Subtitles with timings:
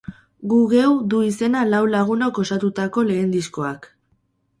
[0.51, 3.87] Gu geu du izena lau lagunok osatutako lehen diskoak.